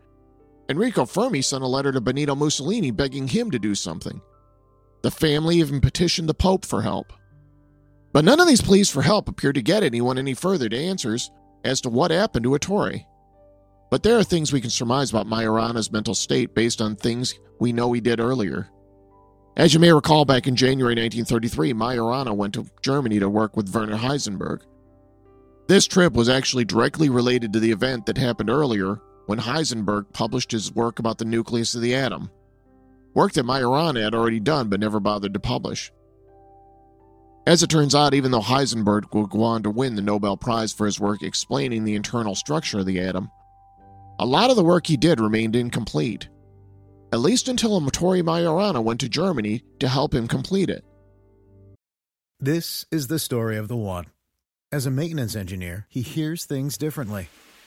[0.71, 4.21] Enrico Fermi sent a letter to Benito Mussolini begging him to do something.
[5.01, 7.11] The family even petitioned the Pope for help.
[8.13, 11.29] But none of these pleas for help appear to get anyone any further to answers
[11.65, 13.05] as to what happened to Ettore.
[13.89, 17.73] But there are things we can surmise about Majorana's mental state based on things we
[17.73, 18.69] know he did earlier.
[19.57, 23.75] As you may recall, back in January 1933, Majorana went to Germany to work with
[23.75, 24.61] Werner Heisenberg.
[25.67, 29.01] This trip was actually directly related to the event that happened earlier
[29.31, 32.29] when Heisenberg published his work about the nucleus of the atom,
[33.13, 35.89] work that Majorana had already done but never bothered to publish.
[37.47, 40.73] As it turns out, even though Heisenberg would go on to win the Nobel Prize
[40.73, 43.31] for his work explaining the internal structure of the atom,
[44.19, 46.27] a lot of the work he did remained incomplete,
[47.13, 50.83] at least until Ettore Majorana went to Germany to help him complete it.
[52.37, 54.07] This is the story of the one.
[54.73, 57.29] As a maintenance engineer, he hears things differently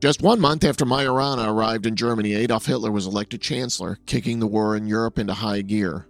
[0.00, 4.46] Just one month after Majorana arrived in Germany, Adolf Hitler was elected chancellor, kicking the
[4.46, 6.06] war in Europe into high gear.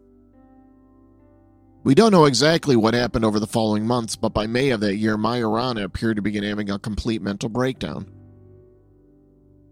[1.82, 4.96] We don't know exactly what happened over the following months, but by May of that
[4.96, 8.08] year, Majorana appeared to begin having a complete mental breakdown.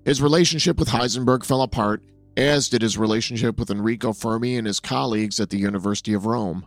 [0.04, 2.02] His relationship with Heisenberg fell apart,
[2.36, 6.66] as did his relationship with Enrico Fermi and his colleagues at the University of Rome.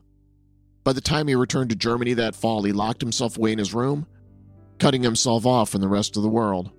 [0.86, 3.74] By the time he returned to Germany that fall, he locked himself away in his
[3.74, 4.08] room,
[4.80, 6.72] cutting himself off from the rest of the world.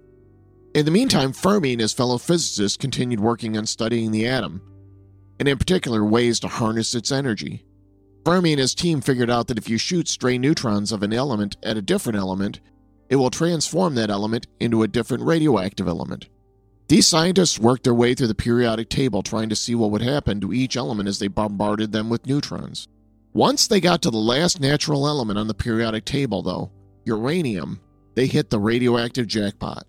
[0.74, 4.62] In the meantime, Fermi and his fellow physicists continued working on studying the atom,
[5.38, 7.66] and in particular, ways to harness its energy.
[8.24, 11.56] Fermi and his team figured out that if you shoot stray neutrons of an element
[11.62, 12.60] at a different element,
[13.10, 16.28] it will transform that element into a different radioactive element.
[16.88, 20.40] These scientists worked their way through the periodic table trying to see what would happen
[20.40, 22.88] to each element as they bombarded them with neutrons.
[23.34, 26.70] Once they got to the last natural element on the periodic table, though,
[27.04, 27.80] uranium,
[28.14, 29.86] they hit the radioactive jackpot.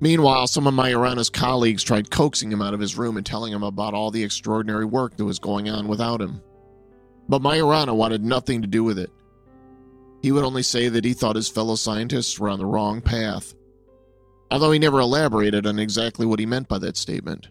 [0.00, 3.64] Meanwhile, some of Majorana's colleagues tried coaxing him out of his room and telling him
[3.64, 6.40] about all the extraordinary work that was going on without him.
[7.28, 9.10] But Majorana wanted nothing to do with it.
[10.22, 13.54] He would only say that he thought his fellow scientists were on the wrong path,
[14.50, 17.48] although he never elaborated on exactly what he meant by that statement.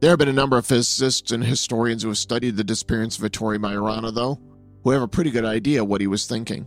[0.00, 3.24] There have been a number of physicists and historians who have studied the disappearance of
[3.24, 4.40] Ettore Majorana, though,
[4.82, 6.66] who have a pretty good idea what he was thinking.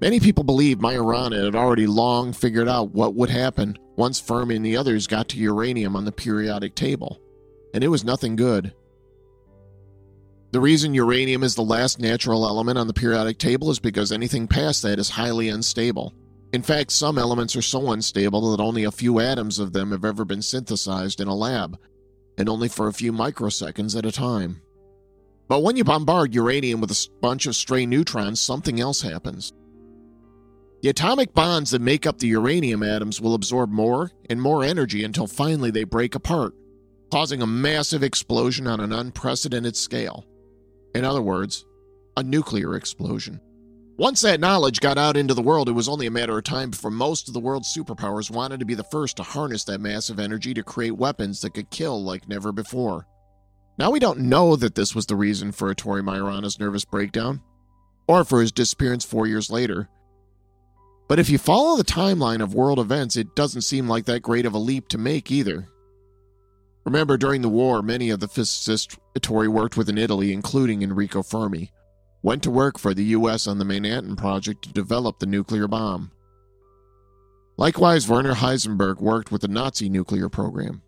[0.00, 4.64] Many people believe Majorana had already long figured out what would happen once Fermi and
[4.64, 7.20] the others got to uranium on the periodic table,
[7.74, 8.72] and it was nothing good.
[10.52, 14.48] The reason uranium is the last natural element on the periodic table is because anything
[14.48, 16.14] past that is highly unstable.
[16.52, 20.04] In fact, some elements are so unstable that only a few atoms of them have
[20.04, 21.78] ever been synthesized in a lab,
[22.38, 24.62] and only for a few microseconds at a time.
[25.46, 29.52] But when you bombard uranium with a bunch of stray neutrons, something else happens.
[30.82, 35.04] The atomic bonds that make up the uranium atoms will absorb more and more energy
[35.04, 36.54] until finally they break apart,
[37.12, 40.24] causing a massive explosion on an unprecedented scale.
[40.94, 41.66] In other words,
[42.16, 43.40] a nuclear explosion.
[43.98, 46.70] Once that knowledge got out into the world, it was only a matter of time
[46.70, 50.18] before most of the world's superpowers wanted to be the first to harness that massive
[50.18, 53.06] energy to create weapons that could kill like never before.
[53.76, 57.42] Now we don't know that this was the reason for Ettore Majorana's nervous breakdown,
[58.08, 59.90] or for his disappearance four years later.
[61.10, 64.46] But if you follow the timeline of world events, it doesn't seem like that great
[64.46, 65.66] of a leap to make either.
[66.84, 71.24] Remember, during the war, many of the physicists Ettore worked with in Italy, including Enrico
[71.24, 71.72] Fermi,
[72.22, 73.48] went to work for the U.S.
[73.48, 76.12] on the Manhattan Project to develop the nuclear bomb.
[77.56, 80.80] Likewise, Werner Heisenberg worked with the Nazi nuclear program.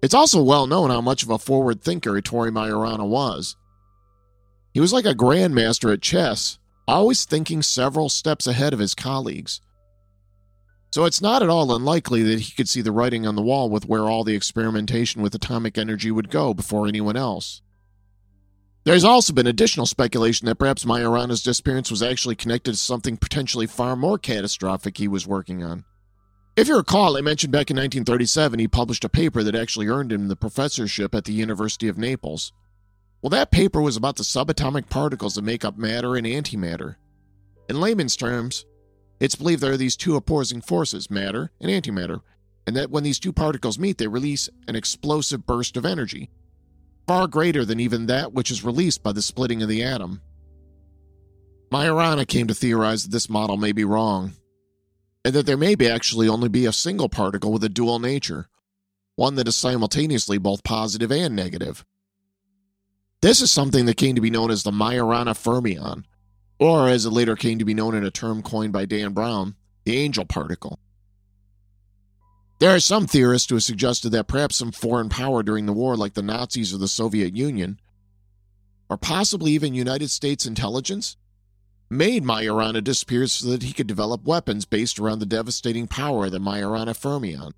[0.00, 3.56] It's also well known how much of a forward thinker Ettore Majorana was.
[4.72, 9.60] He was like a grandmaster at chess, always thinking several steps ahead of his colleagues.
[10.90, 13.68] So it's not at all unlikely that he could see the writing on the wall
[13.68, 17.62] with where all the experimentation with atomic energy would go before anyone else.
[18.84, 23.66] There's also been additional speculation that perhaps Majorana's disappearance was actually connected to something potentially
[23.66, 25.84] far more catastrophic he was working on.
[26.54, 30.12] If you recall, I mentioned back in 1937 he published a paper that actually earned
[30.12, 32.52] him the professorship at the University of Naples.
[33.24, 36.96] Well, that paper was about the subatomic particles that make up matter and antimatter.
[37.70, 38.66] In layman's terms,
[39.18, 42.20] it's believed there are these two opposing forces, matter and antimatter,
[42.66, 46.28] and that when these two particles meet, they release an explosive burst of energy,
[47.06, 50.20] far greater than even that which is released by the splitting of the atom.
[51.72, 54.34] Majorana came to theorize that this model may be wrong,
[55.24, 58.48] and that there may be actually only be a single particle with a dual nature,
[59.16, 61.86] one that is simultaneously both positive and negative.
[63.24, 66.04] This is something that came to be known as the Majorana fermion,
[66.58, 69.54] or as it later came to be known in a term coined by Dan Brown,
[69.84, 70.78] the angel particle.
[72.58, 75.96] There are some theorists who have suggested that perhaps some foreign power during the war,
[75.96, 77.80] like the Nazis or the Soviet Union,
[78.90, 81.16] or possibly even United States intelligence,
[81.88, 86.32] made Majorana disappear so that he could develop weapons based around the devastating power of
[86.32, 87.54] the Majorana fermion.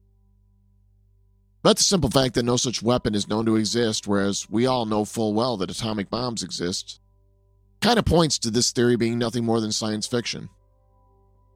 [1.66, 4.86] But the simple fact that no such weapon is known to exist, whereas we all
[4.86, 7.00] know full well that atomic bombs exist,
[7.80, 10.48] kind of points to this theory being nothing more than science fiction.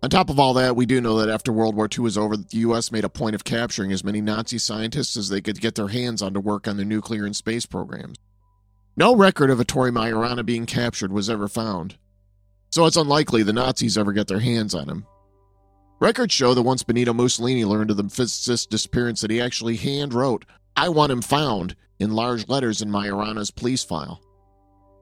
[0.03, 2.37] On top of all that, we do know that after World War II was over,
[2.37, 2.91] the U.S.
[2.91, 6.23] made a point of capturing as many Nazi scientists as they could get their hands
[6.23, 8.19] on to work on their nuclear and space programs.
[8.97, 11.99] No record of Ettore Majorana being captured was ever found,
[12.71, 15.07] so it's unlikely the Nazis ever get their hands on him.
[16.01, 20.14] Records show that once Benito Mussolini learned of the physicist's disappearance that he actually hand
[20.14, 24.22] wrote, I want him found, in large letters in Majorana's police file.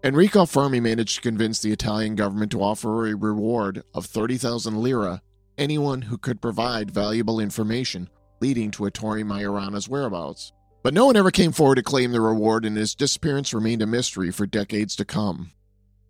[0.03, 5.23] Enrico Fermi managed to convince the Italian government to offer a reward of 30,000 lira
[5.57, 8.09] anyone who could provide valuable information
[8.41, 10.53] leading to Ettore Majorana's whereabouts.
[10.83, 13.87] But no one ever came forward to claim the reward, and his disappearance remained a
[13.87, 15.51] mystery for decades to come.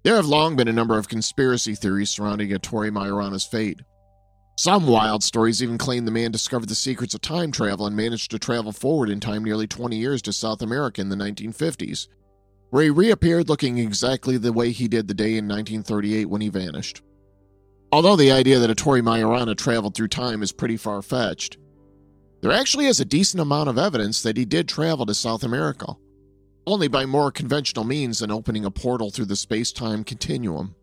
[0.02, 3.80] There have long been a number of conspiracy theories surrounding Ettore Majorana's fate.
[4.58, 8.32] Some wild stories even claim the man discovered the secrets of time travel and managed
[8.32, 12.08] to travel forward in time nearly 20 years to South America in the 1950s,
[12.70, 16.48] where he reappeared looking exactly the way he did the day in 1938 when he
[16.48, 17.02] vanished.
[17.92, 21.56] Although the idea that Ettore Majorana traveled through time is pretty far fetched,
[22.40, 25.94] there actually is a decent amount of evidence that he did travel to South America,
[26.66, 30.74] only by more conventional means than opening a portal through the space time continuum.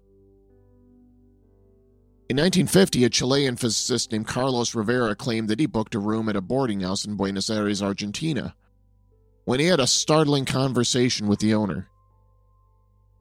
[2.28, 6.36] In 1950, a Chilean physicist named Carlos Rivera claimed that he booked a room at
[6.36, 8.56] a boarding house in Buenos Aires, Argentina,
[9.44, 11.88] when he had a startling conversation with the owner.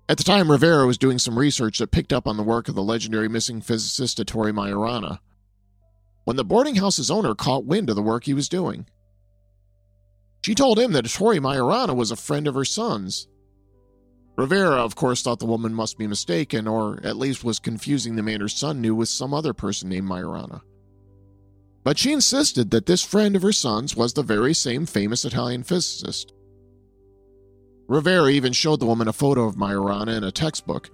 [0.09, 2.75] At the time, Rivera was doing some research that picked up on the work of
[2.75, 5.19] the legendary missing physicist Ettore Majorana,
[6.25, 8.87] when the boarding house's owner caught wind of the work he was doing.
[10.41, 13.29] She told him that Ettore Majorana was a friend of her son's.
[14.37, 18.23] Rivera, of course, thought the woman must be mistaken, or at least was confusing the
[18.23, 20.63] man her son knew with some other person named Majorana.
[21.85, 25.63] But she insisted that this friend of her son's was the very same famous Italian
[25.63, 26.33] physicist.
[27.87, 30.91] Rivera even showed the woman a photo of Majorana in a textbook,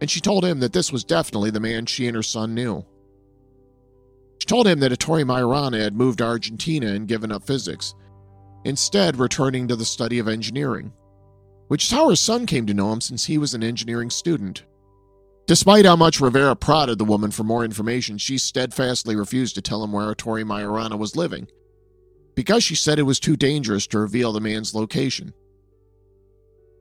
[0.00, 2.84] and she told him that this was definitely the man she and her son knew.
[4.40, 7.94] She told him that Ettore Majorana had moved to Argentina and given up physics,
[8.64, 10.92] instead, returning to the study of engineering,
[11.72, 14.62] which is how her son came to know him since he was an engineering student.
[15.46, 19.82] Despite how much Rivera prodded the woman for more information, she steadfastly refused to tell
[19.82, 21.48] him where Ettore Majorana was living,
[22.36, 25.32] because she said it was too dangerous to reveal the man's location.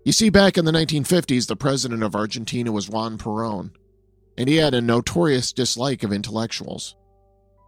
[0.03, 3.71] You see, back in the 1950s, the president of Argentina was Juan Perón,
[4.37, 6.97] and he had a notorious dislike of intellectuals.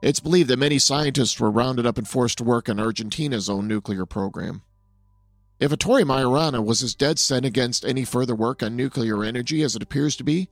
[0.02, 3.66] It's believed that many scientists were rounded up and forced to work on Argentina's own
[3.66, 4.64] nuclear program.
[5.60, 9.76] If Ettore Majorana was as dead set against any further work on nuclear energy as
[9.76, 10.50] it appears to be,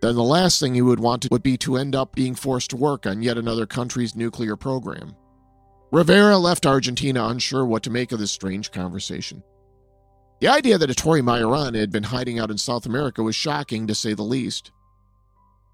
[0.00, 2.76] then the last thing he would want would be to end up being forced to
[2.76, 5.14] work on yet another country's nuclear program.
[5.90, 9.42] Rivera left Argentina unsure what to make of this strange conversation.
[10.40, 13.94] The idea that Ettore Majorana had been hiding out in South America was shocking to
[13.94, 14.70] say the least.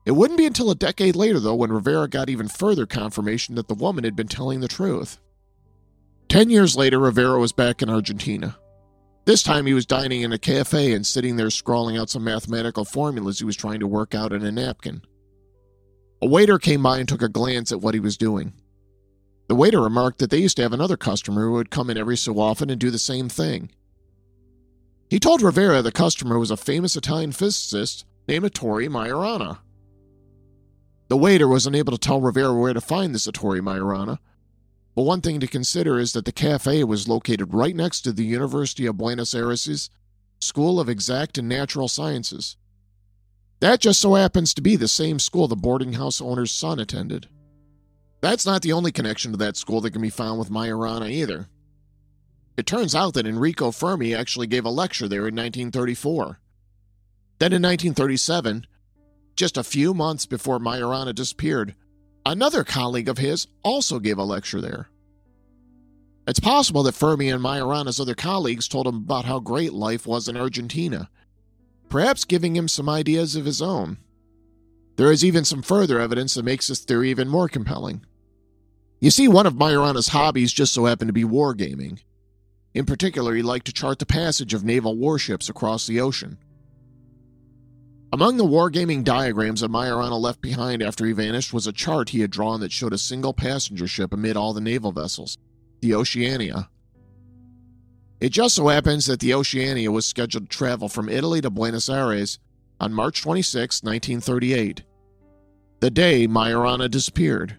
[0.07, 3.69] It wouldn't be until a decade later, though, when Rivera got even further confirmation that
[3.69, 5.19] the woman had been telling the truth.
[6.29, 8.57] Ten years later, Rivera was back in Argentina.
[9.25, 12.85] This time he was dining in a cafe and sitting there scrawling out some mathematical
[12.85, 15.03] formulas he was trying to work out in a napkin.
[16.21, 18.53] A waiter came by and took a glance at what he was doing.
[19.49, 22.17] The waiter remarked that they used to have another customer who would come in every
[22.17, 23.71] so often and do the same thing.
[25.11, 29.59] He told Rivera the customer was a famous Italian physicist named Ettore Majorana.
[31.09, 34.19] The waiter was unable to tell Rivera where to find this Ettore Majorana,
[34.95, 38.25] but one thing to consider is that the cafe was located right next to the
[38.25, 39.91] University of Buenos Aires'
[40.41, 42.57] School of Exact and Natural Sciences.
[43.61, 47.29] That just so happens to be the same school the boarding house owner's son attended.
[48.21, 51.49] That's not the only connection to that school that can be found with Majorana either.
[52.57, 56.39] It turns out that Enrico Fermi actually gave a lecture there in 1934.
[57.39, 58.67] Then in 1937,
[59.35, 61.75] just a few months before Majorana disappeared,
[62.27, 64.89] Another colleague of his also gave a lecture there.
[66.27, 70.27] It's possible that Fermi and Majorana's other colleagues told him about how great life was
[70.27, 71.11] in Argentina,
[71.91, 73.99] perhaps giving him some ideas of his own.
[74.97, 78.07] There is even some further evidence that makes this theory even more compelling.
[79.01, 82.01] You see, one of Majorana's hobbies just so happened to be wargaming.
[82.73, 86.39] In particular, he liked to chart the passage of naval warships across the ocean.
[88.15, 92.21] Among the wargaming diagrams that Majorana left behind after he vanished was a chart he
[92.21, 95.37] had drawn that showed a single passenger ship amid all the naval vessels,
[95.81, 96.71] the Oceania.
[98.21, 101.89] It just so happens that the Oceania was scheduled to travel from Italy to Buenos
[101.89, 102.39] Aires
[102.79, 104.85] on March 26, 1938,
[105.81, 107.57] the day Majorana disappeared.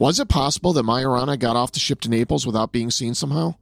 [0.00, 3.54] Was it possible that Majorana got off the ship to Naples without being seen somehow?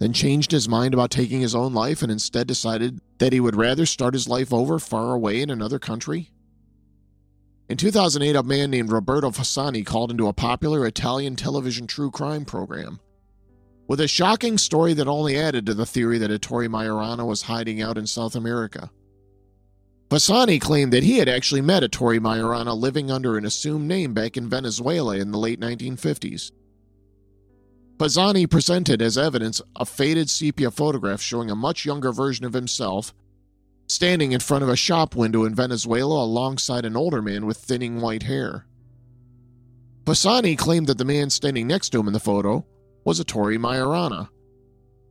[0.00, 3.54] Then changed his mind about taking his own life and instead decided that he would
[3.54, 6.30] rather start his life over far away in another country?
[7.68, 12.44] In 2008, a man named Roberto Fasani called into a popular Italian television true crime
[12.44, 12.98] program
[13.86, 17.82] with a shocking story that only added to the theory that Ettore Majorana was hiding
[17.82, 18.90] out in South America.
[20.08, 24.36] Fasani claimed that he had actually met Ettore Majorana living under an assumed name back
[24.36, 26.52] in Venezuela in the late 1950s.
[28.00, 33.12] Fasani presented as evidence a faded sepia photograph showing a much younger version of himself
[33.88, 38.00] standing in front of a shop window in Venezuela alongside an older man with thinning
[38.00, 38.64] white hair.
[40.06, 42.64] Fasani claimed that the man standing next to him in the photo
[43.04, 44.30] was Ettore Majorana,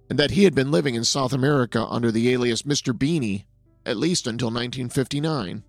[0.09, 2.97] and that he had been living in South America under the alias Mr.
[2.97, 3.45] Bini
[3.85, 5.63] at least until 1959.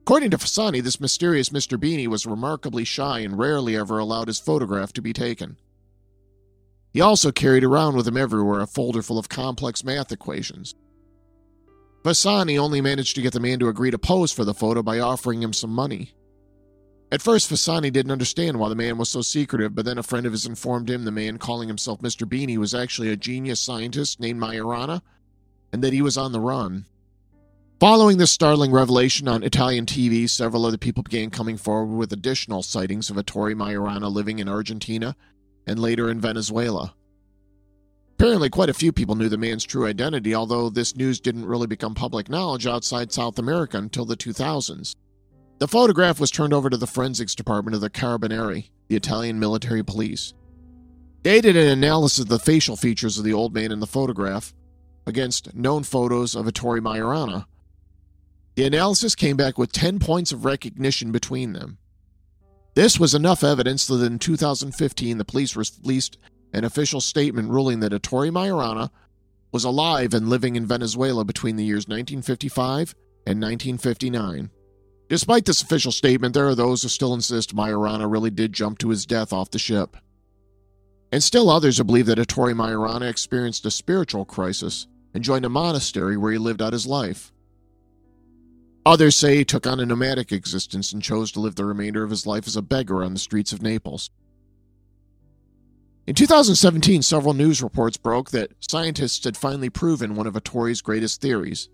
[0.00, 1.78] According to Fasani, this mysterious Mr.
[1.78, 5.56] Bini was remarkably shy and rarely ever allowed his photograph to be taken.
[6.92, 10.74] He also carried around with him everywhere a folder full of complex math equations.
[12.04, 14.98] Fasani only managed to get the man to agree to pose for the photo by
[14.98, 16.12] offering him some money.
[17.12, 20.26] At first, Fasani didn't understand why the man was so secretive, but then a friend
[20.26, 22.28] of his informed him the man calling himself Mr.
[22.28, 25.02] Bini was actually a genius scientist named Majorana,
[25.72, 26.86] and that he was on the run.
[27.80, 32.62] Following this startling revelation on Italian TV, several other people began coming forward with additional
[32.62, 35.14] sightings of Ettore Majorana living in Argentina
[35.66, 36.94] and later in Venezuela.
[38.18, 41.66] Apparently, quite a few people knew the man's true identity, although this news didn't really
[41.66, 44.94] become public knowledge outside South America until the 2000s.
[45.58, 49.82] The photograph was turned over to the forensics department of the Carabinieri, the Italian military
[49.82, 50.34] police.
[51.22, 54.52] They did an analysis of the facial features of the old man in the photograph
[55.06, 57.46] against known photos of Ettore Majorana.
[58.54, 61.78] The analysis came back with 10 points of recognition between them.
[62.74, 66.16] This was enough evidence that in 2015 the police released
[66.54, 68.90] an official statement ruling that Ettore Majorana
[69.52, 72.94] was alive and living in Venezuela between the years 1955
[73.26, 74.50] and 1959.
[75.08, 78.88] Despite this official statement, there are those who still insist Majorana really did jump to
[78.88, 79.98] his death off the ship.
[81.10, 85.50] And still others who believe that Ettore Majorana experienced a spiritual crisis and joined a
[85.50, 87.30] monastery where he lived out his life.
[88.84, 92.10] Others say he took on a nomadic existence and chose to live the remainder of
[92.10, 94.10] his life as a beggar on the streets of Naples.
[96.04, 101.20] In 2017, several news reports broke that scientists had finally proven one of Ettore's greatest
[101.20, 101.68] theories.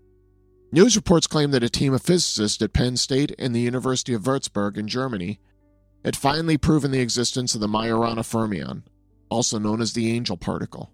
[0.71, 4.21] News reports claimed that a team of physicists at Penn State and the University of
[4.21, 5.39] Würzburg in Germany
[6.05, 8.83] had finally proven the existence of the Majorana fermion,
[9.29, 10.91] also known as the angel particle.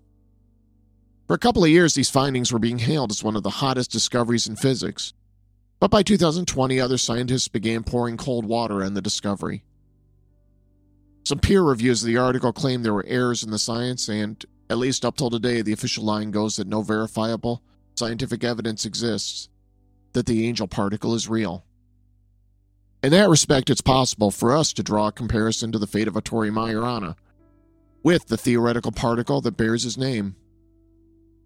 [1.28, 3.92] For a couple of years, these findings were being hailed as one of the hottest
[3.92, 5.14] discoveries in physics,
[5.80, 9.64] but by 2020, other scientists began pouring cold water on the discovery.
[11.24, 14.78] Some peer reviews of the article claim there were errors in the science, and, at
[14.78, 17.62] least up till today, the official line goes that no verifiable
[17.96, 19.50] scientific evidence exists
[20.14, 21.66] that the angel particle is real.
[23.04, 26.16] In that respect, it's possible for us to draw a comparison to the fate of
[26.16, 27.16] Ettore Majorana
[28.02, 30.36] with the theoretical particle that bears his name.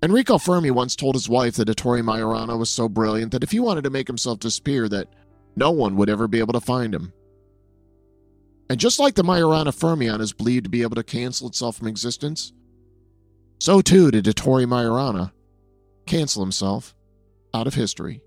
[0.02, 3.60] Enrico Fermi once told his wife that Ettore Majorana was so brilliant that if he
[3.60, 5.10] wanted to make himself disappear, that
[5.58, 7.12] no one would ever be able to find him.
[8.70, 11.88] And just like the Majorana fermion is believed to be able to cancel itself from
[11.88, 12.54] existence,
[13.60, 15.34] so too did Ettore Majorana
[16.06, 16.95] cancel himself
[17.54, 18.22] out of history.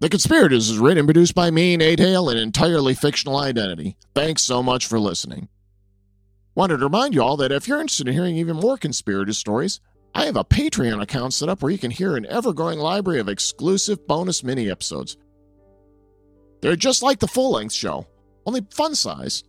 [0.00, 3.96] The Conspirators is written and produced by me, Nate Hale, an entirely fictional identity.
[4.14, 5.48] Thanks so much for listening.
[6.54, 9.80] Wanted to remind you all that if you're interested in hearing even more conspirator stories,
[10.14, 13.18] I have a Patreon account set up where you can hear an ever growing library
[13.18, 15.16] of exclusive bonus mini episodes.
[16.62, 18.06] They're just like the full length show,
[18.46, 19.42] only fun size.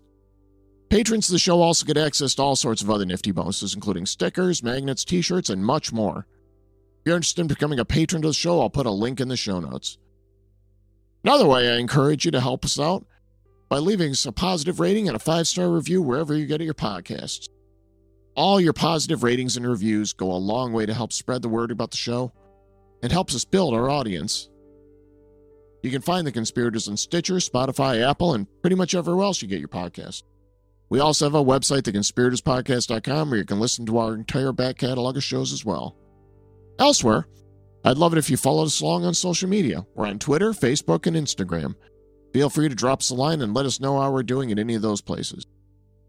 [0.90, 4.08] Patrons of the show also get access to all sorts of other nifty bonuses, including
[4.08, 6.26] stickers, magnets, t shirts, and much more.
[7.00, 9.28] If you're interested in becoming a patron to the show, I'll put a link in
[9.28, 10.00] the show notes.
[11.24, 13.06] Another way I encourage you to help us out
[13.70, 16.74] by leaving us a positive rating and a five star review wherever you get your
[16.74, 17.50] podcasts.
[18.36, 21.72] All your positive ratings and reviews go a long way to help spread the word
[21.72, 22.34] about the show
[23.02, 24.50] and helps us build our audience.
[25.84, 29.48] You can find the conspirators on Stitcher, Spotify, Apple, and pretty much everywhere else you
[29.48, 30.24] get your podcast.
[30.90, 35.18] We also have a website, theconspiratorspodcast.com, where you can listen to our entire back catalog
[35.18, 35.96] of shows as well.
[36.80, 37.28] Elsewhere,
[37.84, 39.86] I'd love it if you followed us along on social media.
[39.96, 41.76] We're on Twitter, Facebook, and Instagram.
[42.36, 44.60] Feel free to drop us a line and let us know how we're doing at
[44.60, 45.46] any of those places.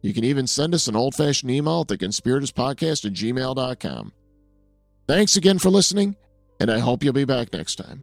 [0.02, 4.12] You can even send us an old fashioned email at theconspiratorspodcast at gmail.com.
[5.06, 6.16] Thanks again for listening,
[6.58, 8.02] and I hope you'll be back next time.